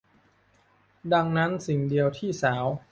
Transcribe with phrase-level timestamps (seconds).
[1.13, 2.65] ดังนั้นสิ่งเดียวที่สาว